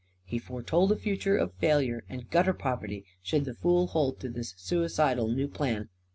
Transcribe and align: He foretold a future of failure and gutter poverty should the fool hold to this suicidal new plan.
He 0.25 0.39
foretold 0.39 0.91
a 0.91 0.95
future 0.95 1.37
of 1.37 1.53
failure 1.59 2.03
and 2.09 2.27
gutter 2.31 2.53
poverty 2.55 3.05
should 3.21 3.45
the 3.45 3.53
fool 3.53 3.85
hold 3.85 4.19
to 4.21 4.29
this 4.29 4.55
suicidal 4.57 5.27
new 5.27 5.47
plan. 5.47 5.89